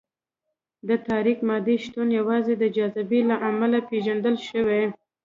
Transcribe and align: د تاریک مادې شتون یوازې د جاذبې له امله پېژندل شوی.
د 0.87 0.89
تاریک 1.07 1.39
مادې 1.47 1.75
شتون 1.85 2.07
یوازې 2.19 2.53
د 2.57 2.63
جاذبې 2.75 3.21
له 3.29 3.35
امله 3.49 3.79
پېژندل 3.89 4.35
شوی. 4.49 4.83